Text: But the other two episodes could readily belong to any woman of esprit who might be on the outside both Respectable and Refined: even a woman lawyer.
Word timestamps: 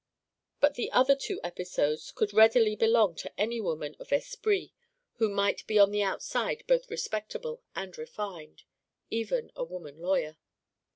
But 0.59 0.73
the 0.73 0.89
other 0.91 1.15
two 1.15 1.39
episodes 1.43 2.09
could 2.11 2.33
readily 2.33 2.75
belong 2.75 3.13
to 3.17 3.31
any 3.39 3.61
woman 3.61 3.95
of 3.99 4.11
esprit 4.11 4.71
who 5.17 5.29
might 5.29 5.67
be 5.67 5.77
on 5.77 5.91
the 5.91 6.01
outside 6.01 6.63
both 6.65 6.89
Respectable 6.89 7.61
and 7.75 7.95
Refined: 7.95 8.63
even 9.11 9.51
a 9.55 9.63
woman 9.63 9.99
lawyer. 9.99 10.37